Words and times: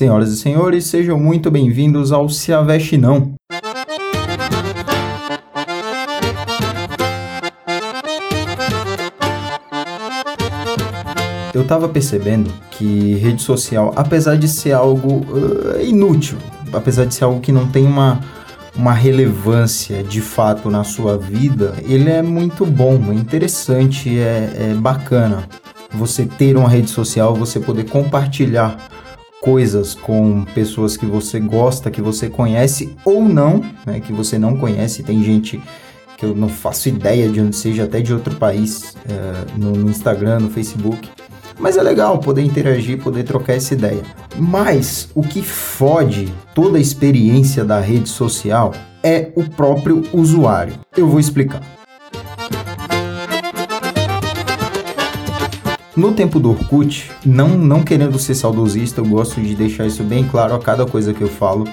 Senhoras 0.00 0.32
e 0.32 0.36
senhores, 0.38 0.86
sejam 0.86 1.20
muito 1.20 1.50
bem-vindos 1.50 2.10
ao 2.10 2.26
Se 2.26 2.54
Aveste 2.54 2.96
Não. 2.96 3.34
Eu 11.52 11.66
tava 11.66 11.86
percebendo 11.86 12.50
que 12.70 13.12
rede 13.16 13.42
social, 13.42 13.92
apesar 13.94 14.38
de 14.38 14.48
ser 14.48 14.72
algo 14.72 15.16
uh, 15.16 15.84
inútil, 15.84 16.38
apesar 16.72 17.04
de 17.04 17.14
ser 17.14 17.24
algo 17.24 17.38
que 17.38 17.52
não 17.52 17.68
tem 17.68 17.84
uma, 17.84 18.20
uma 18.74 18.94
relevância 18.94 20.02
de 20.02 20.22
fato 20.22 20.70
na 20.70 20.82
sua 20.82 21.18
vida, 21.18 21.74
ele 21.86 22.08
é 22.08 22.22
muito 22.22 22.64
bom, 22.64 22.98
é 23.10 23.14
interessante, 23.14 24.18
é, 24.18 24.70
é 24.70 24.74
bacana 24.74 25.46
você 25.92 26.24
ter 26.24 26.56
uma 26.56 26.70
rede 26.70 26.88
social, 26.88 27.34
você 27.34 27.60
poder 27.60 27.84
compartilhar 27.84 28.88
coisas 29.40 29.94
com 29.94 30.44
pessoas 30.54 30.96
que 30.96 31.06
você 31.06 31.40
gosta, 31.40 31.90
que 31.90 32.02
você 32.02 32.28
conhece 32.28 32.94
ou 33.04 33.24
não, 33.24 33.64
né, 33.86 34.00
que 34.00 34.12
você 34.12 34.38
não 34.38 34.56
conhece. 34.56 35.02
Tem 35.02 35.22
gente 35.22 35.60
que 36.16 36.26
eu 36.26 36.34
não 36.34 36.48
faço 36.48 36.88
ideia 36.88 37.28
de 37.28 37.40
onde 37.40 37.56
seja, 37.56 37.84
até 37.84 38.00
de 38.00 38.12
outro 38.12 38.36
país, 38.36 38.94
é, 39.08 39.58
no, 39.58 39.72
no 39.72 39.90
Instagram, 39.90 40.40
no 40.40 40.50
Facebook. 40.50 41.08
Mas 41.58 41.76
é 41.76 41.82
legal 41.82 42.18
poder 42.18 42.42
interagir, 42.42 43.02
poder 43.02 43.24
trocar 43.24 43.54
essa 43.54 43.74
ideia. 43.74 44.02
Mas 44.36 45.08
o 45.14 45.22
que 45.22 45.42
fode 45.42 46.32
toda 46.54 46.78
a 46.78 46.80
experiência 46.80 47.64
da 47.64 47.80
rede 47.80 48.08
social 48.08 48.72
é 49.02 49.30
o 49.34 49.44
próprio 49.48 50.02
usuário. 50.12 50.74
Eu 50.96 51.08
vou 51.08 51.20
explicar. 51.20 51.62
No 56.00 56.12
tempo 56.12 56.40
do 56.40 56.48
Orkut, 56.48 57.10
não, 57.26 57.48
não 57.58 57.82
querendo 57.82 58.18
ser 58.18 58.34
saudosista, 58.34 59.02
eu 59.02 59.04
gosto 59.04 59.38
de 59.38 59.54
deixar 59.54 59.86
isso 59.86 60.02
bem 60.02 60.24
claro 60.26 60.54
a 60.54 60.58
cada 60.58 60.86
coisa 60.86 61.12
que 61.12 61.20
eu 61.20 61.28
falo. 61.28 61.68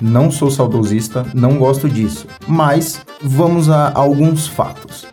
Não 0.00 0.30
sou 0.30 0.50
saudosista, 0.50 1.26
não 1.34 1.58
gosto 1.58 1.86
disso. 1.86 2.26
Mas 2.48 3.02
vamos 3.20 3.68
a 3.68 3.92
alguns 3.94 4.46
fatos. 4.46 5.04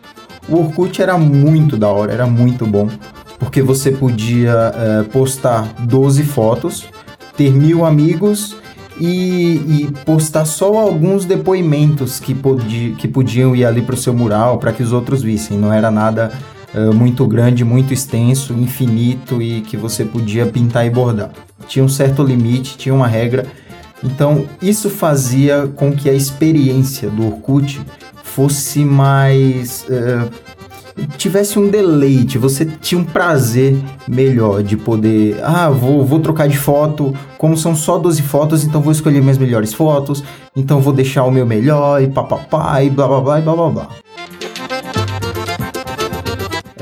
O 0.48 0.60
Orkut 0.60 1.02
era 1.02 1.18
muito 1.18 1.76
da 1.76 1.88
hora, 1.88 2.10
era 2.10 2.26
muito 2.26 2.64
bom, 2.64 2.88
porque 3.38 3.60
você 3.60 3.90
podia 3.90 4.72
é, 4.74 5.02
postar 5.02 5.70
12 5.80 6.22
fotos, 6.22 6.86
ter 7.36 7.52
mil 7.52 7.84
amigos 7.84 8.56
e, 8.98 9.56
e, 9.56 9.92
postar 10.06 10.46
só 10.46 10.74
alguns 10.78 11.26
depoimentos 11.26 12.18
que, 12.18 12.34
podi, 12.34 12.94
que 12.96 13.08
podiam 13.08 13.54
ir 13.54 13.66
ali 13.66 13.82
para 13.82 13.94
o 13.94 13.98
seu 13.98 14.14
mural 14.14 14.56
para 14.56 14.72
que 14.72 14.82
os 14.82 14.90
outros 14.90 15.22
vissem. 15.22 15.58
Não 15.58 15.70
era 15.70 15.90
nada 15.90 16.32
uh, 16.74 16.94
muito 16.94 17.26
grande, 17.26 17.64
muito 17.64 17.92
extenso, 17.92 18.52
infinito 18.52 19.40
e 19.40 19.60
que 19.62 19.76
você 19.76 20.04
podia 20.04 20.46
pintar 20.46 20.86
e 20.86 20.90
bordar. 20.90 21.30
Tinha 21.66 21.84
um 21.84 21.88
certo 21.88 22.22
limite, 22.22 22.76
tinha 22.76 22.94
uma 22.94 23.06
regra. 23.06 23.46
Então, 24.02 24.46
isso 24.60 24.90
fazia 24.90 25.66
com 25.74 25.92
que 25.92 26.10
a 26.10 26.12
experiência 26.12 27.08
do 27.08 27.26
Orkut 27.26 27.80
fosse 28.22 28.84
mais. 28.84 29.86
Uh, 29.88 30.30
tivesse 31.16 31.58
um 31.58 31.68
deleite, 31.68 32.38
você 32.38 32.64
tinha 32.64 33.00
um 33.00 33.04
prazer 33.04 33.76
melhor 34.06 34.62
de 34.62 34.76
poder. 34.76 35.40
Ah, 35.42 35.70
vou, 35.70 36.04
vou 36.04 36.20
trocar 36.20 36.48
de 36.48 36.56
foto. 36.56 37.14
Como 37.38 37.56
são 37.56 37.74
só 37.74 37.98
12 37.98 38.22
fotos, 38.22 38.64
então 38.64 38.80
vou 38.80 38.92
escolher 38.92 39.20
minhas 39.20 39.38
melhores 39.38 39.72
fotos. 39.72 40.22
Então 40.54 40.80
vou 40.80 40.92
deixar 40.92 41.24
o 41.24 41.30
meu 41.30 41.46
melhor 41.46 42.02
e 42.02 42.06
papapá 42.06 42.82
e 42.82 42.90
blá 42.90 43.06
blá 43.06 43.20
blá 43.20 43.38
e 43.38 43.42
blá 43.42 43.54
blá 43.54 43.70
blá. 43.70 44.03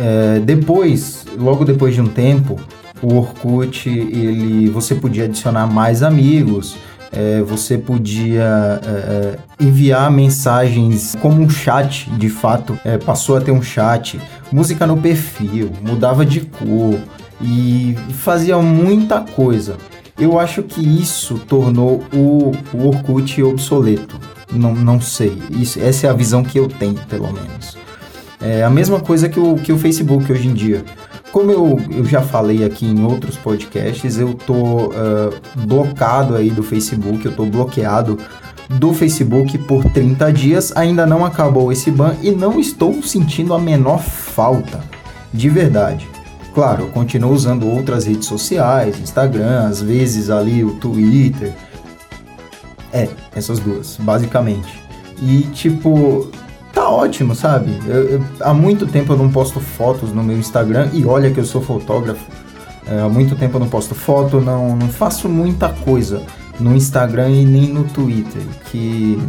É, 0.05 0.41
depois, 0.41 1.25
logo 1.39 1.65
depois 1.65 1.95
de 1.95 2.01
um 2.01 2.09
tempo, 2.09 2.59
o 3.01 3.15
Orkut, 3.15 3.89
ele, 3.89 4.69
você 4.69 4.97
podia 4.97 5.27
adicionar 5.27 5.69
mais 5.69 6.03
amigos, 6.03 6.77
é, 7.13 7.41
você 7.41 7.79
podia 7.79 8.81
é, 8.85 8.89
é, 8.89 9.39
enviar 9.61 10.11
mensagens 10.11 11.17
como 11.21 11.41
um 11.41 11.49
chat, 11.49 12.11
de 12.11 12.29
fato, 12.29 12.77
é, 12.85 12.99
passou 12.99 13.37
a 13.37 13.41
ter 13.41 13.53
um 13.53 13.63
chat, 13.63 14.21
música 14.51 14.89
no 14.89 14.97
perfil, 14.97 15.71
mudava 15.81 16.27
de 16.27 16.41
cor 16.41 16.99
e 17.41 17.97
fazia 18.15 18.59
muita 18.59 19.21
coisa. 19.21 19.77
Eu 20.19 20.37
acho 20.37 20.65
que 20.65 20.81
isso 20.81 21.39
tornou 21.47 22.03
o, 22.13 22.51
o 22.75 22.89
Orkut 22.89 23.41
obsoleto. 23.41 24.19
Não, 24.53 24.75
não 24.75 25.01
sei. 25.01 25.41
Isso, 25.51 25.81
essa 25.81 26.09
é 26.09 26.11
a 26.11 26.13
visão 26.13 26.43
que 26.43 26.59
eu 26.59 26.67
tenho, 26.69 26.99
pelo 27.09 27.33
menos. 27.33 27.77
É 28.43 28.65
a 28.65 28.71
mesma 28.71 29.01
coisa 29.01 29.29
que 29.29 29.39
o, 29.39 29.57
que 29.57 29.73
o 29.73 29.79
Facebook 29.79 30.31
hoje 30.31 30.49
em 30.49 30.55
dia. 30.55 30.85
Como 31.31 31.51
eu, 31.51 31.81
eu 31.91 32.05
já 32.05 32.21
falei 32.21 32.65
aqui 32.65 32.85
em 32.85 33.05
outros 33.05 33.37
podcasts, 33.37 34.19
eu 34.19 34.35
tô 34.35 34.89
uh, 34.89 34.91
blocado 35.65 36.35
aí 36.35 36.51
do 36.51 36.63
Facebook, 36.63 37.25
eu 37.25 37.33
tô 37.33 37.47
bloqueado 37.47 38.19
do 38.69 38.93
Facebook 38.93 39.57
por 39.59 39.85
30 39.85 40.33
dias, 40.33 40.73
ainda 40.77 41.07
não 41.07 41.25
acabou 41.25 41.73
esse 41.73 41.91
ban 41.91 42.17
e 42.23 42.31
não 42.31 42.61
estou 42.61 43.03
sentindo 43.03 43.55
a 43.55 43.59
menor 43.59 44.03
falta, 44.03 44.81
de 45.33 45.49
verdade. 45.49 46.09
Claro, 46.55 46.85
eu 46.85 46.89
continuo 46.89 47.33
usando 47.33 47.67
outras 47.67 48.05
redes 48.05 48.27
sociais, 48.27 48.99
Instagram, 49.01 49.69
às 49.69 49.81
vezes 49.81 50.29
ali 50.29 50.63
o 50.63 50.73
Twitter. 50.73 51.55
É, 52.93 53.09
essas 53.35 53.59
duas, 53.59 53.97
basicamente. 53.99 54.83
E 55.23 55.43
tipo, 55.55 56.31
tá 56.73 56.89
ótimo, 56.89 57.35
sabe? 57.35 57.79
Eu, 57.87 58.09
eu, 58.09 58.25
há 58.41 58.55
muito 58.55 58.87
tempo 58.87 59.13
eu 59.13 59.17
não 59.17 59.31
posto 59.31 59.61
fotos 59.61 60.13
no 60.13 60.23
meu 60.23 60.39
Instagram 60.39 60.89
e 60.93 61.05
olha 61.05 61.31
que 61.31 61.39
eu 61.39 61.45
sou 61.45 61.61
fotógrafo. 61.61 62.25
É, 62.87 63.01
há 63.01 63.09
muito 63.09 63.37
tempo 63.37 63.57
eu 63.57 63.61
não 63.61 63.69
posto 63.69 63.95
foto, 63.95 64.41
não, 64.41 64.75
não 64.77 64.89
faço 64.89 65.29
muita 65.29 65.69
coisa 65.69 66.23
no 66.59 66.75
Instagram 66.75 67.31
e 67.31 67.45
nem 67.45 67.69
no 67.69 67.85
Twitter. 67.85 68.43
Que 68.71 69.21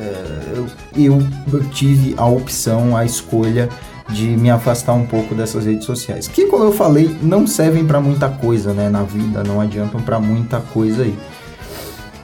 é, 0.00 0.52
eu, 0.96 1.22
eu, 1.52 1.64
tive 1.70 2.14
a 2.16 2.26
opção, 2.26 2.96
a 2.96 3.04
escolha 3.04 3.68
de 4.08 4.24
me 4.24 4.50
afastar 4.50 4.94
um 4.94 5.06
pouco 5.06 5.34
dessas 5.34 5.66
redes 5.66 5.84
sociais. 5.84 6.26
Que, 6.26 6.46
como 6.46 6.64
eu 6.64 6.72
falei, 6.72 7.14
não 7.22 7.46
servem 7.46 7.86
para 7.86 8.00
muita 8.00 8.28
coisa, 8.28 8.72
né, 8.72 8.88
na 8.88 9.02
vida, 9.02 9.44
não 9.44 9.60
adiantam 9.60 10.00
para 10.00 10.18
muita 10.18 10.60
coisa 10.60 11.02
aí. 11.02 11.16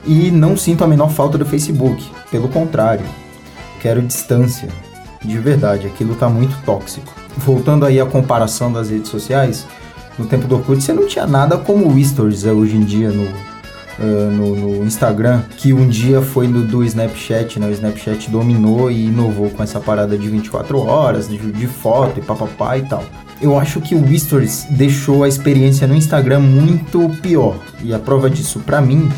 E 0.07 0.31
não 0.31 0.57
sinto 0.57 0.83
a 0.83 0.87
menor 0.87 1.09
falta 1.09 1.37
do 1.37 1.45
Facebook, 1.45 2.03
pelo 2.31 2.49
contrário 2.49 3.05
quero 3.85 4.01
distância. 4.01 4.67
De 5.23 5.37
verdade, 5.37 5.85
aquilo 5.85 6.15
tá 6.15 6.27
muito 6.27 6.57
tóxico. 6.65 7.13
Voltando 7.37 7.85
aí 7.85 7.99
à 7.99 8.05
comparação 8.05 8.73
das 8.73 8.89
redes 8.89 9.11
sociais, 9.11 9.67
no 10.17 10.25
tempo 10.25 10.47
do 10.47 10.55
Orkut 10.55 10.81
você 10.81 10.91
não 10.91 11.05
tinha 11.05 11.27
nada 11.27 11.55
como 11.55 11.87
o 11.87 12.03
Stories 12.03 12.45
é 12.45 12.51
hoje 12.51 12.77
em 12.77 12.83
dia 12.83 13.11
no, 13.11 13.25
uh, 13.25 14.31
no, 14.31 14.55
no, 14.55 14.85
Instagram, 14.87 15.43
que 15.55 15.71
um 15.71 15.87
dia 15.87 16.19
foi 16.19 16.47
no 16.47 16.63
do 16.63 16.83
Snapchat, 16.83 17.59
né? 17.59 17.67
O 17.67 17.71
Snapchat 17.71 18.31
dominou 18.31 18.89
e 18.89 19.05
inovou 19.05 19.51
com 19.51 19.61
essa 19.61 19.79
parada 19.79 20.17
de 20.17 20.27
24 20.29 20.79
horas, 20.79 21.29
de, 21.29 21.37
de 21.37 21.67
foto 21.67 22.19
e 22.19 22.23
papapá 22.23 22.79
e 22.79 22.87
tal. 22.87 23.03
Eu 23.39 23.55
acho 23.59 23.79
que 23.81 23.93
o 23.93 24.19
Stories 24.19 24.65
deixou 24.71 25.23
a 25.23 25.27
experiência 25.27 25.85
no 25.85 25.93
Instagram 25.93 26.39
muito 26.39 27.07
pior. 27.21 27.55
E 27.83 27.93
a 27.93 27.99
prova 27.99 28.31
disso 28.31 28.61
para 28.61 28.81
mim 28.81 29.11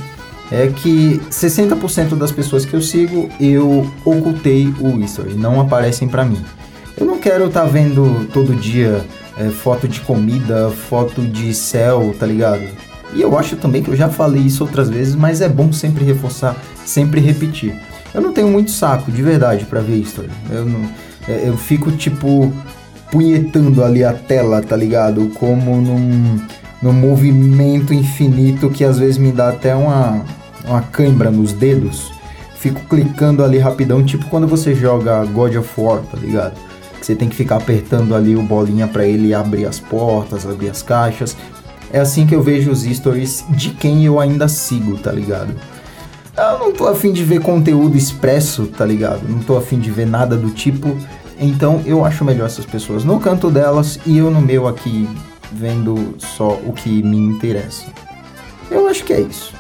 é 0.52 0.68
que 0.68 1.20
60% 1.30 2.16
das 2.16 2.32
pessoas 2.32 2.66
que 2.66 2.74
eu 2.74 2.82
sigo 2.82 3.30
eu 3.40 3.90
ocultei 4.06 4.74
o 4.80 5.00
history, 5.00 5.34
não 5.34 5.60
aparecem 5.60 6.08
para 6.08 6.24
mim. 6.24 6.42
Eu 6.98 7.06
não 7.06 7.20
quero 7.20 7.48
estar 7.48 7.62
tá 7.62 7.68
vendo 7.68 8.28
todo 8.34 8.56
dia 8.56 9.06
é, 9.38 9.50
foto 9.50 9.88
de 9.88 10.02
comida, 10.02 10.70
foto 10.70 11.22
de 11.22 11.54
céu, 11.54 12.16
tá 12.18 12.26
ligado? 12.26 12.64
E 13.14 13.22
eu 13.22 13.38
acho 13.38 13.56
também 13.56 13.84
que 13.84 13.90
eu 13.90 13.96
já 13.96 14.10
falei 14.10 14.42
isso 14.42 14.64
outras 14.64 14.90
vezes, 14.90 15.16
mas 15.16 15.42
é 15.42 15.48
bom 15.48 15.72
sempre 15.72 16.04
reforçar, 16.04 16.56
sempre 16.86 17.22
repetir. 17.22 17.76
Eu 18.14 18.22
não 18.22 18.34
tenho 18.34 18.48
muito 18.48 18.72
saco, 18.72 19.12
de 19.12 19.22
verdade, 19.22 19.66
para 19.66 19.80
ver 19.80 19.98
history. 19.98 20.30
Eu, 20.50 20.66
não, 20.66 20.90
é, 21.28 21.48
eu 21.48 21.58
fico 21.58 21.92
tipo 21.92 22.52
punhetando 23.12 23.84
ali 23.84 24.04
a 24.04 24.14
tela, 24.14 24.62
tá 24.62 24.76
ligado? 24.76 25.30
Como 25.36 25.80
num, 25.80 26.40
num 26.82 26.94
movimento 26.94 27.94
infinito 27.94 28.70
que 28.70 28.84
às 28.84 29.00
vezes 29.00 29.18
me 29.18 29.32
dá 29.32 29.50
até 29.50 29.76
uma, 29.76 30.24
uma 30.66 30.82
cãibra 30.82 31.32
nos 31.32 31.54
dedos, 31.54 32.12
fico 32.56 32.82
clicando 32.88 33.44
ali 33.44 33.58
rapidão, 33.58 34.04
tipo 34.04 34.26
quando 34.30 34.48
você 34.48 34.76
joga 34.76 35.24
God 35.26 35.56
of 35.56 35.70
War, 35.78 36.02
tá 36.02 36.18
ligado? 36.18 36.56
Que 37.00 37.06
você 37.06 37.16
tem 37.16 37.30
que 37.30 37.36
ficar 37.36 37.58
apertando 37.58 38.16
ali 38.16 38.36
o 38.36 38.42
bolinha 38.42 38.88
para 38.88 39.06
ele 39.06 39.34
abrir 39.34 39.66
as 39.66 39.80
portas, 39.80 40.46
abrir 40.46 40.70
as 40.70 40.82
caixas. 40.82 41.38
É 41.92 42.00
assim 42.00 42.26
que 42.26 42.36
eu 42.36 42.42
vejo 42.42 42.72
os 42.72 42.84
stories 42.84 43.46
de 43.50 43.70
quem 43.70 44.04
eu 44.06 44.20
ainda 44.20 44.48
sigo, 44.48 44.98
tá 44.98 45.12
ligado? 45.12 45.54
Eu 46.36 46.60
não 46.60 46.72
tô 46.72 46.88
afim 46.88 47.12
de 47.12 47.24
ver 47.24 47.42
conteúdo 47.42 47.98
expresso, 47.98 48.68
tá 48.68 48.86
ligado? 48.86 49.28
Não 49.28 49.40
tô 49.40 49.58
afim 49.58 49.80
de 49.80 49.90
ver 49.90 50.06
nada 50.06 50.36
do 50.36 50.50
tipo. 50.50 50.96
Então 51.40 51.82
eu 51.86 52.04
acho 52.04 52.26
melhor 52.26 52.46
essas 52.46 52.66
pessoas 52.66 53.04
no 53.04 53.20
canto 53.20 53.50
delas 53.50 54.00
e 54.06 54.18
eu 54.18 54.30
no 54.30 54.42
meu 54.42 54.68
aqui 54.68 55.08
vendo 55.58 56.16
só 56.20 56.52
o 56.54 56.72
que 56.72 57.02
me 57.02 57.18
interessa. 57.18 57.88
Eu 58.70 58.88
acho 58.88 59.04
que 59.04 59.12
é 59.12 59.22
isso. 59.22 59.56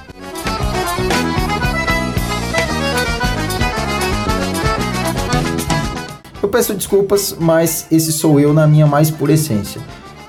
Eu 6.41 6.49
peço 6.49 6.75
desculpas, 6.75 7.35
mas 7.39 7.87
esse 7.91 8.11
sou 8.11 8.39
eu 8.39 8.53
na 8.53 8.67
minha 8.67 8.85
mais 8.85 9.09
pura 9.09 9.33
essência. 9.33 9.81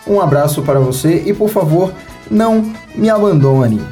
Um 0.06 0.22
abraço 0.22 0.62
para 0.62 0.80
você 0.80 1.22
e 1.26 1.34
por 1.34 1.50
favor, 1.50 1.92
não 2.30 2.72
me 2.94 3.10
abandone. 3.10 3.82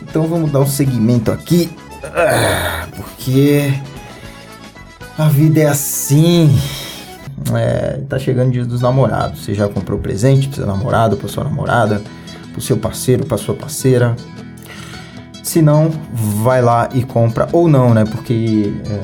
Então 0.00 0.26
vamos 0.26 0.50
dar 0.50 0.60
um 0.60 0.66
segmento 0.66 1.30
aqui, 1.30 1.70
ah, 2.04 2.86
porque 2.96 3.74
a 5.18 5.28
vida 5.28 5.60
é 5.60 5.66
assim. 5.66 6.56
É, 7.54 8.00
tá 8.08 8.18
chegando 8.18 8.48
o 8.48 8.52
dia 8.52 8.64
dos 8.64 8.80
namorados. 8.80 9.44
Você 9.44 9.54
já 9.54 9.68
comprou 9.68 9.98
presente 9.98 10.48
pro 10.48 10.56
seu 10.56 10.66
namorado, 10.66 11.16
pra 11.16 11.28
sua 11.28 11.44
namorada, 11.44 12.02
pro 12.52 12.60
seu 12.60 12.76
parceiro, 12.76 13.24
pra 13.26 13.36
sua 13.36 13.54
parceira. 13.54 14.16
Se 15.42 15.60
não, 15.62 15.90
vai 16.12 16.62
lá 16.62 16.88
e 16.92 17.02
compra. 17.02 17.48
Ou 17.52 17.68
não, 17.68 17.94
né? 17.94 18.04
Porque 18.04 18.72
é, 18.86 19.02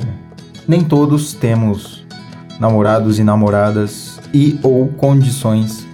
nem 0.67 0.83
todos 0.83 1.35
temos 1.35 2.05
namorados 2.59 3.19
e 3.19 3.25
namoradas 3.25 4.21
e 4.35 4.59
ou 4.63 4.89
condições 4.89 5.87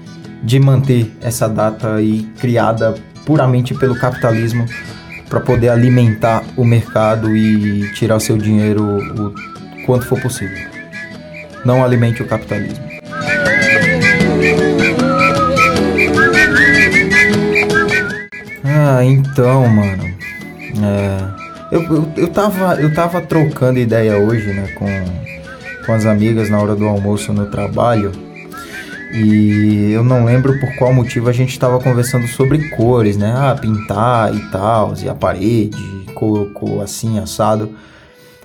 de 0.43 0.59
manter 0.59 1.17
essa 1.21 1.49
data 1.49 1.95
aí 1.95 2.23
criada 2.39 2.95
puramente 3.25 3.75
pelo 3.75 3.99
capitalismo 3.99 4.67
para 5.29 5.41
poder 5.41 5.71
alimentar 5.71 6.45
o 6.57 6.65
mercado 6.65 7.37
e 7.37 7.93
tirar 7.95 8.21
seu 8.21 8.37
dinheiro 8.37 8.83
o 8.85 9.35
quanto 9.87 10.07
for 10.07 10.21
possível. 10.21 10.59
Não 11.65 11.83
alimente 11.83 12.23
o 12.23 12.27
capitalismo. 12.27 12.85
Ah, 18.65 19.05
então, 19.05 19.67
mano. 19.69 20.05
É, 20.83 21.75
eu, 21.75 21.83
eu, 21.83 22.13
eu, 22.17 22.29
tava, 22.29 22.75
eu 22.81 22.93
tava 22.93 23.21
trocando 23.21 23.79
ideia 23.79 24.19
hoje, 24.19 24.53
né, 24.53 24.69
com, 24.75 24.87
com 25.87 25.93
as 25.93 26.05
amigas 26.05 26.51
na 26.51 26.59
hora 26.61 26.77
do 26.77 26.87
almoço 26.87 27.33
no 27.33 27.47
trabalho. 27.47 28.13
E 29.13 29.93
eu 29.93 30.05
não 30.05 30.25
lembro 30.25 30.59
por 30.61 30.75
qual 30.77 30.93
motivo 30.93 31.31
a 31.31 31.33
gente 31.33 31.51
estava 31.51 31.81
conversando 31.81 32.27
sobre 32.27 32.69
cores, 32.71 33.17
né? 33.17 33.33
Ah, 33.35 33.57
pintar 33.59 34.35
e 34.35 34.41
tal, 34.51 34.95
e 35.03 35.09
a 35.09 35.15
parede, 35.15 35.83
cor, 36.13 36.51
cor 36.53 36.83
assim, 36.83 37.19
assado. 37.19 37.75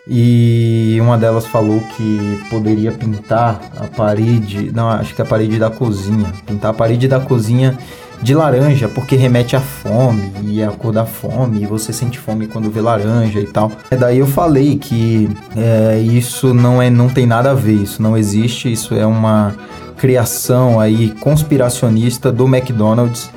E 0.07 0.98
uma 1.00 1.18
delas 1.18 1.45
falou 1.45 1.80
que 1.95 2.44
poderia 2.50 2.92
pintar 2.92 3.62
a 3.77 3.86
parede, 3.86 4.71
não, 4.74 4.89
acho 4.89 5.13
que 5.13 5.21
a 5.21 5.25
parede 5.25 5.59
da 5.59 5.69
cozinha, 5.69 6.33
pintar 6.45 6.71
a 6.71 6.74
parede 6.74 7.07
da 7.07 7.19
cozinha 7.19 7.77
de 8.21 8.36
laranja, 8.36 8.88
porque 8.88 9.15
remete 9.15 9.56
à 9.56 9.62
fome 9.62 10.31
e 10.44 10.62
é 10.62 10.65
a 10.65 10.71
cor 10.71 10.92
da 10.92 11.06
fome, 11.06 11.63
e 11.63 11.65
você 11.65 11.92
sente 11.92 12.19
fome 12.19 12.48
quando 12.48 12.69
vê 12.69 12.81
laranja 12.81 13.39
e 13.39 13.48
tal. 13.48 13.71
E 13.92 13.95
daí 13.95 14.19
eu 14.19 14.27
falei 14.27 14.77
que 14.77 15.30
é, 15.56 16.00
isso 16.00 16.53
não 16.53 16.81
é, 16.81 16.89
não 16.89 17.09
tem 17.09 17.25
nada 17.25 17.51
a 17.51 17.56
ver, 17.56 17.74
isso 17.74 18.01
não 18.01 18.18
existe, 18.18 18.71
isso 18.71 18.94
é 18.95 19.06
uma 19.06 19.56
criação 19.98 20.80
aí 20.80 21.12
conspiracionista 21.19 22.31
do 22.31 22.45
McDonald's 22.48 23.30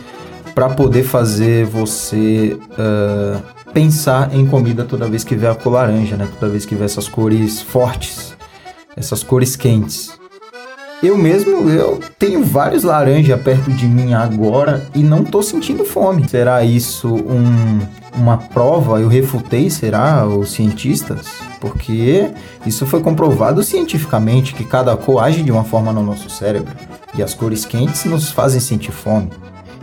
para 0.55 0.71
poder 0.71 1.03
fazer 1.03 1.67
você 1.67 2.57
uh, 2.79 3.54
pensar 3.75 4.33
em 4.33 4.47
comida 4.47 4.85
toda 4.85 5.09
vez 5.09 5.25
que 5.25 5.35
vê 5.35 5.49
a 5.49 5.55
cor 5.55 5.73
laranja, 5.73 6.17
né? 6.17 6.29
Toda 6.39 6.53
vez 6.53 6.65
que 6.65 6.77
vê 6.77 6.85
essas 6.85 7.09
cores 7.09 7.61
fortes, 7.61 8.35
essas 8.97 9.25
cores 9.25 9.57
quentes. 9.57 10.17
Eu 11.03 11.19
mesmo, 11.19 11.69
eu 11.69 12.01
tenho 12.19 12.43
vários 12.43 12.85
laranjas 12.85 13.39
perto 13.43 13.71
de 13.73 13.87
mim 13.87 14.15
agora 14.15 14.87
e 14.95 15.01
não 15.03 15.25
tô 15.25 15.43
sentindo 15.43 15.85
fome. 15.85 16.27
Será 16.29 16.65
isso 16.65 17.09
um, 17.15 17.81
uma 18.15 18.39
prova? 18.39 19.01
Eu 19.01 19.09
refutei, 19.09 19.69
será, 19.69 20.25
os 20.25 20.53
cientistas? 20.53 21.27
Porque 21.61 22.31
isso 22.65 22.87
foi 22.87 23.01
comprovado 23.01 23.63
cientificamente 23.63 24.55
que 24.55 24.65
cada 24.65 24.97
cor 24.97 25.23
age 25.23 25.43
de 25.43 25.51
uma 25.51 25.65
forma 25.65 25.93
no 25.93 26.03
nosso 26.03 26.31
cérebro 26.31 26.73
e 27.15 27.23
as 27.23 27.35
cores 27.35 27.67
quentes 27.67 28.05
nos 28.05 28.31
fazem 28.31 28.61
sentir 28.61 28.93
fome. 28.93 29.31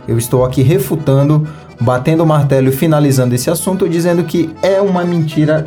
Eu 0.08 0.18
estou 0.18 0.44
aqui 0.44 0.62
refutando, 0.62 1.46
batendo 1.80 2.22
o 2.22 2.26
martelo 2.26 2.68
e 2.68 2.72
finalizando 2.72 3.34
esse 3.34 3.50
assunto 3.50 3.88
dizendo 3.88 4.24
que 4.24 4.54
é 4.62 4.80
uma 4.80 5.04
mentira 5.04 5.66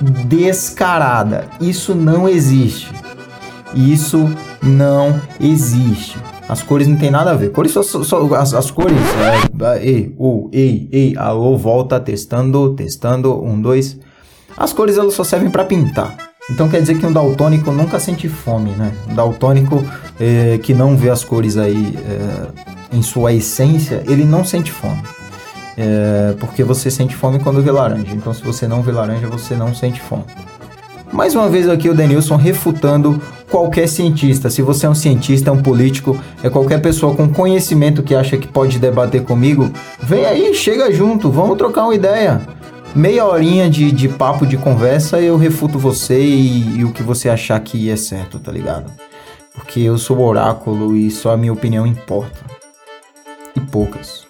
descarada. 0.00 1.46
Isso 1.60 1.94
não 1.94 2.28
existe. 2.28 2.92
Isso 3.74 4.28
não 4.62 5.20
existe. 5.40 6.16
As 6.48 6.62
cores 6.62 6.88
não 6.88 6.96
tem 6.96 7.10
nada 7.10 7.32
a 7.32 7.34
ver. 7.34 7.52
Cores 7.52 7.72
só, 7.72 7.82
só 7.82 8.34
as, 8.34 8.54
as, 8.54 8.70
cores. 8.70 8.96
É, 9.60 9.86
ei, 9.86 10.14
ou, 10.16 10.48
ei, 10.52 10.88
ei, 10.90 11.16
alô, 11.16 11.56
volta, 11.58 12.00
testando, 12.00 12.74
testando, 12.74 13.44
um, 13.44 13.60
dois. 13.60 13.98
As 14.56 14.72
cores 14.72 14.96
elas 14.96 15.14
só 15.14 15.22
servem 15.22 15.50
para 15.50 15.64
pintar. 15.64 16.16
Então 16.50 16.66
quer 16.68 16.80
dizer 16.80 16.98
que 16.98 17.04
um 17.04 17.12
daltônico 17.12 17.70
nunca 17.70 18.00
sente 18.00 18.26
fome, 18.28 18.70
né? 18.70 18.92
Um 19.10 19.14
daltônico 19.14 19.84
é, 20.18 20.58
que 20.58 20.72
não 20.72 20.96
vê 20.96 21.10
as 21.10 21.22
cores 21.22 21.58
aí 21.58 21.94
é, 21.98 22.96
em 22.96 23.02
sua 23.02 23.34
essência, 23.34 24.02
ele 24.08 24.24
não 24.24 24.42
sente 24.42 24.72
fome. 24.72 25.02
É, 25.80 26.34
porque 26.40 26.64
você 26.64 26.90
sente 26.90 27.14
fome 27.14 27.38
quando 27.38 27.62
vê 27.62 27.70
laranja. 27.70 28.12
Então 28.12 28.34
se 28.34 28.42
você 28.42 28.66
não 28.66 28.82
vê 28.82 28.90
laranja, 28.90 29.28
você 29.28 29.54
não 29.54 29.72
sente 29.72 30.00
fome. 30.00 30.24
Mais 31.12 31.36
uma 31.36 31.48
vez 31.48 31.68
aqui 31.68 31.88
o 31.88 31.94
Denilson 31.94 32.34
refutando 32.34 33.22
qualquer 33.48 33.86
cientista. 33.88 34.50
Se 34.50 34.60
você 34.60 34.86
é 34.86 34.90
um 34.90 34.94
cientista, 34.94 35.50
é 35.50 35.52
um 35.52 35.62
político, 35.62 36.18
é 36.42 36.50
qualquer 36.50 36.82
pessoa 36.82 37.14
com 37.14 37.28
conhecimento 37.28 38.02
que 38.02 38.14
acha 38.14 38.36
que 38.36 38.48
pode 38.48 38.78
debater 38.80 39.22
comigo, 39.22 39.72
vem 40.02 40.26
aí, 40.26 40.52
chega 40.52 40.92
junto, 40.92 41.30
vamos 41.30 41.56
trocar 41.56 41.84
uma 41.84 41.94
ideia. 41.94 42.40
Meia 42.94 43.24
horinha 43.24 43.70
de, 43.70 43.92
de 43.92 44.08
papo, 44.08 44.44
de 44.44 44.56
conversa, 44.56 45.20
eu 45.20 45.36
refuto 45.36 45.78
você 45.78 46.20
e, 46.20 46.80
e 46.80 46.84
o 46.84 46.92
que 46.92 47.02
você 47.02 47.28
achar 47.28 47.58
que 47.60 47.88
é 47.88 47.96
certo, 47.96 48.38
tá 48.40 48.50
ligado? 48.50 48.90
Porque 49.54 49.80
eu 49.80 49.96
sou 49.96 50.20
oráculo 50.20 50.96
e 50.96 51.10
só 51.10 51.32
a 51.32 51.36
minha 51.36 51.52
opinião 51.52 51.86
importa. 51.86 52.38
E 53.54 53.60
poucas. 53.60 54.27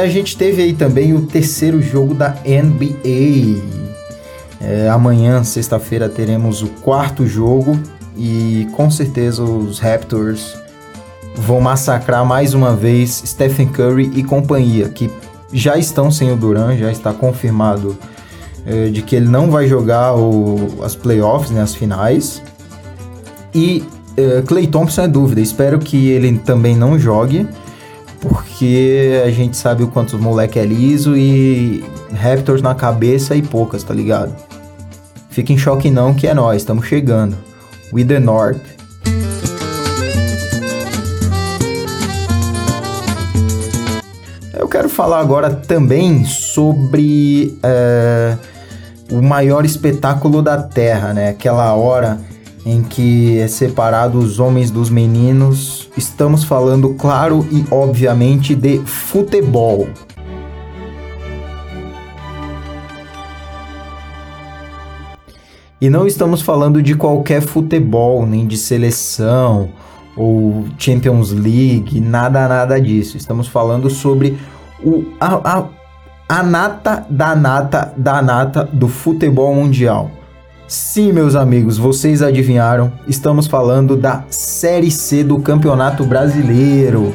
A 0.00 0.08
gente 0.08 0.36
teve 0.36 0.62
aí 0.62 0.72
também 0.72 1.14
o 1.14 1.22
terceiro 1.22 1.80
jogo 1.80 2.14
da 2.14 2.30
NBA. 2.44 3.62
É, 4.60 4.88
amanhã, 4.88 5.42
sexta-feira, 5.42 6.08
teremos 6.08 6.62
o 6.62 6.68
quarto 6.68 7.26
jogo 7.26 7.78
e 8.16 8.68
com 8.72 8.90
certeza 8.90 9.42
os 9.42 9.78
Raptors 9.78 10.54
vão 11.34 11.60
massacrar 11.60 12.24
mais 12.24 12.54
uma 12.54 12.74
vez 12.74 13.22
Stephen 13.24 13.68
Curry 13.68 14.10
e 14.14 14.22
companhia, 14.22 14.88
que 14.88 15.10
já 15.52 15.76
estão 15.76 16.10
sem 16.10 16.30
o 16.30 16.36
Duran, 16.36 16.76
já 16.76 16.90
está 16.90 17.12
confirmado 17.12 17.96
é, 18.66 18.88
de 18.88 19.02
que 19.02 19.16
ele 19.16 19.28
não 19.28 19.50
vai 19.50 19.66
jogar 19.66 20.14
o, 20.14 20.84
as 20.84 20.94
playoffs, 20.94 21.50
né, 21.50 21.62
as 21.62 21.74
finais. 21.74 22.42
E 23.54 23.82
é, 24.16 24.42
Clay 24.42 24.66
Thompson 24.66 25.02
é 25.02 25.08
dúvida, 25.08 25.40
espero 25.40 25.78
que 25.78 26.08
ele 26.10 26.38
também 26.38 26.76
não 26.76 26.98
jogue 26.98 27.48
porque 28.20 29.22
a 29.24 29.30
gente 29.30 29.56
sabe 29.56 29.82
o 29.82 29.88
quanto 29.88 30.16
o 30.16 30.22
moleque 30.22 30.58
é 30.58 30.64
liso 30.64 31.16
e 31.16 31.82
Raptors 32.12 32.60
na 32.60 32.74
cabeça 32.74 33.34
e 33.34 33.42
poucas, 33.42 33.82
tá 33.82 33.94
ligado? 33.94 34.34
Fica 35.30 35.52
em 35.52 35.58
choque 35.58 35.90
não 35.90 36.12
que 36.12 36.26
é 36.26 36.34
nós, 36.34 36.58
estamos 36.58 36.86
chegando. 36.86 37.36
We 37.92 38.04
the 38.04 38.18
North. 38.18 38.60
Eu 44.52 44.68
quero 44.68 44.88
falar 44.88 45.20
agora 45.20 45.50
também 45.50 46.24
sobre 46.24 47.58
é, 47.62 48.36
o 49.10 49.22
maior 49.22 49.64
espetáculo 49.64 50.42
da 50.42 50.62
Terra, 50.62 51.14
né? 51.14 51.30
Aquela 51.30 51.74
hora 51.74 52.20
em 52.66 52.82
que 52.82 53.38
é 53.38 53.48
separado 53.48 54.18
os 54.18 54.38
homens 54.38 54.70
dos 54.70 54.90
meninos, 54.90 55.79
estamos 56.00 56.44
falando, 56.44 56.94
claro 56.94 57.46
e 57.50 57.64
obviamente, 57.70 58.54
de 58.54 58.78
futebol. 58.80 59.86
E 65.80 65.88
não 65.88 66.06
estamos 66.06 66.42
falando 66.42 66.82
de 66.82 66.94
qualquer 66.94 67.40
futebol, 67.40 68.26
nem 68.26 68.46
de 68.46 68.56
seleção 68.56 69.70
ou 70.16 70.66
Champions 70.78 71.32
League, 71.32 72.00
nada, 72.00 72.48
nada 72.48 72.80
disso. 72.80 73.16
Estamos 73.16 73.48
falando 73.48 73.88
sobre 73.88 74.38
o, 74.82 75.04
a, 75.20 75.58
a, 75.58 75.64
a 76.28 76.42
nata 76.42 77.06
da 77.08 77.34
nata 77.34 77.94
da 77.96 78.20
nata 78.20 78.64
do 78.64 78.88
futebol 78.88 79.54
mundial. 79.54 80.10
Sim, 80.70 81.12
meus 81.12 81.34
amigos, 81.34 81.78
vocês 81.78 82.22
adivinharam, 82.22 82.92
estamos 83.08 83.48
falando 83.48 83.96
da 83.96 84.22
Série 84.30 84.88
C 84.88 85.24
do 85.24 85.40
Campeonato 85.40 86.04
Brasileiro. 86.04 87.12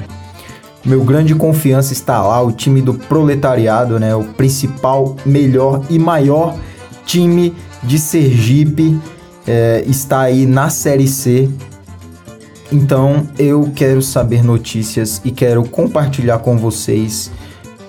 Meu 0.84 1.06
grande 1.06 1.34
confiança 1.34 1.94
está 1.94 2.22
lá, 2.22 2.42
o 2.42 2.52
time 2.52 2.82
do 2.82 2.94
proletariado, 2.94 3.98
né? 3.98 4.14
O 4.14 4.26
principal, 4.26 5.16
melhor 5.26 5.86
e 5.90 5.98
maior 5.98 6.58
time 7.06 7.56
de 7.82 7.98
Sergipe 7.98 9.00
é, 9.48 9.86
está 9.88 10.20
aí 10.20 10.46
na 10.46 10.70
Série 10.70 11.08
C. 11.08 11.50
Então 12.70 13.26
eu 13.40 13.72
quero 13.74 14.02
saber 14.02 14.44
notícias 14.44 15.22
e 15.24 15.32
quero 15.32 15.64
compartilhar 15.64 16.40
com 16.40 16.58
vocês 16.58 17.32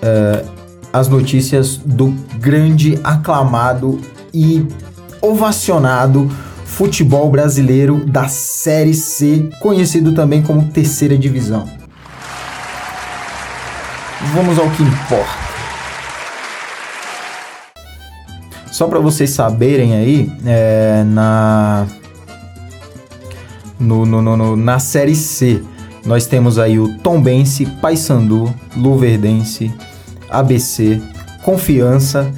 é, 0.01 0.45
as 0.93 1.09
notícias 1.09 1.75
do 1.75 2.15
grande, 2.39 2.97
aclamado 3.03 3.99
e 4.33 4.65
ovacionado 5.21 6.29
futebol 6.65 7.29
brasileiro 7.29 8.05
da 8.05 8.27
Série 8.27 8.93
C, 8.93 9.49
conhecido 9.59 10.13
também 10.13 10.41
como 10.41 10.67
Terceira 10.67 11.17
Divisão. 11.17 11.67
Vamos 14.33 14.59
ao 14.59 14.69
que 14.71 14.83
importa. 14.83 15.47
Só 18.71 18.87
para 18.87 18.99
vocês 18.99 19.31
saberem 19.31 19.95
aí, 19.95 20.31
é, 20.45 21.03
na 21.03 21.87
no, 23.79 24.05
no, 24.05 24.21
no, 24.21 24.55
na 24.55 24.79
Série 24.79 25.15
C, 25.15 25.63
nós 26.05 26.25
temos 26.25 26.59
aí 26.59 26.79
o 26.79 26.97
Tombense, 26.99 27.65
Paysandu, 27.65 28.53
Luverdense, 28.75 29.73
ABC, 30.29 31.01
Confiança, 31.43 32.31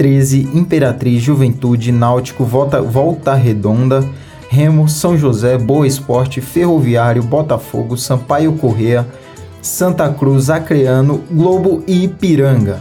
13, 0.00 0.48
Imperatriz, 0.54 1.22
Juventude, 1.22 1.92
Náutico, 1.92 2.42
Volta, 2.42 2.80
Volta 2.80 3.34
Redonda, 3.34 4.02
Remo, 4.48 4.88
São 4.88 5.14
José, 5.14 5.58
Boa 5.58 5.86
Esporte, 5.86 6.40
Ferroviário, 6.40 7.22
Botafogo, 7.22 7.98
Sampaio 7.98 8.54
Correa, 8.54 9.06
Santa 9.60 10.08
Cruz, 10.08 10.48
Acreano, 10.48 11.22
Globo 11.30 11.84
e 11.86 12.04
Ipiranga. 12.04 12.80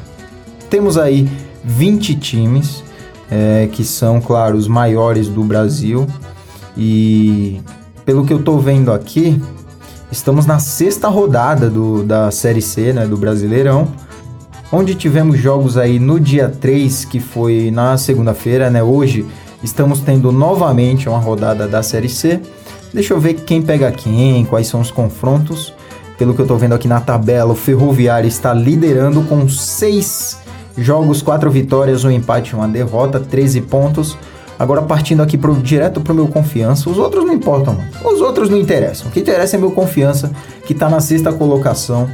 Temos 0.69 0.97
aí 0.97 1.29
20 1.61 2.15
times, 2.15 2.85
é, 3.29 3.67
que 3.69 3.83
são, 3.83 4.21
claro, 4.21 4.55
os 4.55 4.69
maiores 4.69 5.27
do 5.27 5.43
Brasil. 5.43 6.07
E 6.77 7.59
pelo 8.05 8.25
que 8.25 8.31
eu 8.31 8.41
tô 8.41 8.59
vendo 8.59 8.93
aqui, 8.93 9.41
estamos 10.09 10.45
na 10.45 10.57
sexta 10.57 11.09
rodada 11.09 11.69
do, 11.69 12.01
da 12.01 12.31
Série 12.31 12.61
C, 12.61 12.93
né, 12.93 13.05
do 13.05 13.17
Brasileirão 13.17 13.89
onde 14.71 14.95
tivemos 14.95 15.39
jogos 15.39 15.77
aí 15.77 15.99
no 15.99 16.19
dia 16.19 16.47
3, 16.47 17.05
que 17.05 17.19
foi 17.19 17.71
na 17.71 17.97
segunda-feira, 17.97 18.69
né? 18.69 18.83
Hoje 18.83 19.25
estamos 19.63 19.99
tendo 19.99 20.31
novamente 20.31 21.09
uma 21.09 21.19
rodada 21.19 21.67
da 21.67 21.81
Série 21.81 22.09
C. 22.09 22.39
Deixa 22.93 23.13
eu 23.13 23.19
ver 23.19 23.33
quem 23.35 23.61
pega 23.61 23.91
quem, 23.91 24.45
quais 24.45 24.67
são 24.67 24.79
os 24.79 24.91
confrontos. 24.91 25.73
Pelo 26.17 26.33
que 26.33 26.41
eu 26.41 26.47
tô 26.47 26.55
vendo 26.57 26.75
aqui 26.75 26.87
na 26.87 26.99
tabela, 26.99 27.53
o 27.53 27.55
Ferroviário 27.55 28.27
está 28.27 28.53
liderando 28.53 29.21
com 29.23 29.47
6 29.47 30.37
jogos, 30.77 31.21
4 31.21 31.49
vitórias, 31.49 32.03
um 32.03 32.11
empate 32.11 32.51
e 32.51 32.55
uma 32.55 32.67
derrota, 32.67 33.19
13 33.19 33.61
pontos. 33.61 34.17
Agora 34.57 34.81
partindo 34.81 35.23
aqui 35.23 35.37
pro, 35.37 35.55
direto 35.55 36.01
pro 36.01 36.13
meu 36.13 36.27
confiança, 36.27 36.89
os 36.89 36.97
outros 36.97 37.23
não 37.23 37.33
importam, 37.33 37.75
mano. 37.75 37.87
Os 38.03 38.19
outros 38.19 38.49
não 38.49 38.57
interessam. 38.57 39.07
O 39.07 39.11
que 39.11 39.21
interessa 39.21 39.55
é 39.55 39.59
meu 39.59 39.71
confiança, 39.71 40.31
que 40.65 40.73
tá 40.73 40.89
na 40.89 40.99
sexta 40.99 41.31
colocação 41.31 42.09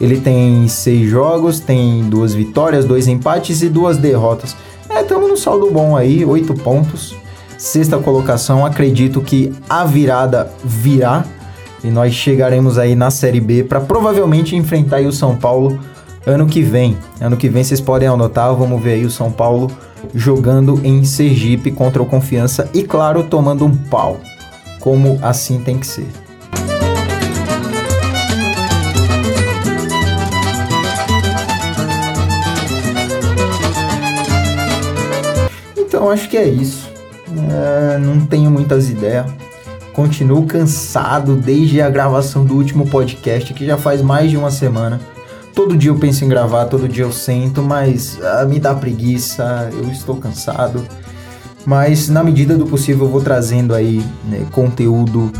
ele 0.00 0.20
tem 0.20 0.66
seis 0.68 1.08
jogos, 1.08 1.60
tem 1.60 2.08
duas 2.08 2.34
vitórias, 2.34 2.84
dois 2.84 3.08
empates 3.08 3.62
e 3.62 3.68
duas 3.68 3.96
derrotas. 3.96 4.56
É, 4.88 5.00
estamos 5.00 5.28
no 5.28 5.36
saldo 5.36 5.70
bom 5.70 5.96
aí, 5.96 6.24
oito 6.24 6.54
pontos. 6.54 7.14
Sexta 7.58 7.98
colocação, 7.98 8.66
acredito 8.66 9.20
que 9.22 9.52
a 9.68 9.84
virada 9.84 10.50
virá 10.62 11.24
e 11.82 11.90
nós 11.90 12.12
chegaremos 12.12 12.78
aí 12.78 12.94
na 12.94 13.10
Série 13.10 13.40
B 13.40 13.64
para 13.64 13.80
provavelmente 13.80 14.54
enfrentar 14.54 15.00
o 15.02 15.12
São 15.12 15.36
Paulo 15.36 15.78
ano 16.26 16.46
que 16.46 16.60
vem. 16.60 16.98
Ano 17.20 17.36
que 17.36 17.48
vem 17.48 17.64
vocês 17.64 17.80
podem 17.80 18.08
anotar, 18.08 18.54
vamos 18.54 18.82
ver 18.82 18.94
aí 18.94 19.06
o 19.06 19.10
São 19.10 19.30
Paulo 19.30 19.70
jogando 20.14 20.80
em 20.84 21.04
Sergipe 21.04 21.70
contra 21.70 22.02
o 22.02 22.06
Confiança 22.06 22.68
e 22.74 22.82
claro, 22.82 23.24
tomando 23.24 23.64
um 23.64 23.74
pau, 23.74 24.20
como 24.80 25.18
assim 25.22 25.60
tem 25.60 25.78
que 25.78 25.86
ser. 25.86 26.25
Então 36.06 36.14
acho 36.14 36.28
que 36.28 36.36
é 36.36 36.48
isso. 36.48 36.88
É, 37.50 37.98
não 37.98 38.24
tenho 38.24 38.48
muitas 38.48 38.88
ideias. 38.88 39.26
Continuo 39.92 40.46
cansado 40.46 41.34
desde 41.34 41.82
a 41.82 41.90
gravação 41.90 42.44
do 42.44 42.54
último 42.54 42.86
podcast, 42.86 43.52
que 43.52 43.66
já 43.66 43.76
faz 43.76 44.00
mais 44.00 44.30
de 44.30 44.36
uma 44.36 44.52
semana. 44.52 45.00
Todo 45.52 45.76
dia 45.76 45.90
eu 45.90 45.98
penso 45.98 46.24
em 46.24 46.28
gravar, 46.28 46.66
todo 46.66 46.88
dia 46.88 47.02
eu 47.02 47.10
sento, 47.10 47.60
mas 47.60 48.20
ah, 48.22 48.44
me 48.44 48.60
dá 48.60 48.72
preguiça, 48.72 49.68
eu 49.72 49.90
estou 49.90 50.14
cansado. 50.14 50.86
Mas 51.64 52.08
na 52.08 52.22
medida 52.22 52.56
do 52.56 52.66
possível 52.66 53.06
eu 53.06 53.10
vou 53.10 53.20
trazendo 53.20 53.74
aí 53.74 54.00
né, 54.28 54.46
conteúdo, 54.52 55.32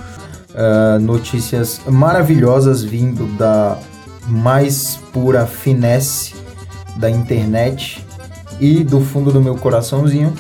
uh, 0.51 0.99
notícias 0.99 1.81
maravilhosas 1.87 2.83
vindo 2.83 3.25
da 3.39 3.79
mais 4.27 4.99
pura 5.13 5.47
finesse 5.47 6.35
da 6.97 7.09
internet 7.09 8.05
e 8.59 8.83
do 8.83 9.01
fundo 9.01 9.31
do 9.31 9.41
meu 9.41 9.55
coraçãozinho. 9.55 10.35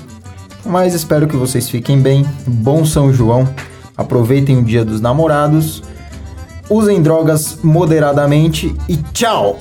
Mas 0.66 0.94
espero 0.94 1.28
que 1.28 1.36
vocês 1.36 1.68
fiquem 1.68 2.00
bem. 2.00 2.26
Bom 2.46 2.84
São 2.84 3.12
João. 3.12 3.48
Aproveitem 3.96 4.58
o 4.58 4.64
Dia 4.64 4.84
dos 4.84 5.00
Namorados. 5.00 5.82
Usem 6.68 7.00
drogas 7.00 7.58
moderadamente 7.62 8.74
e 8.88 8.96
tchau! 8.96 9.58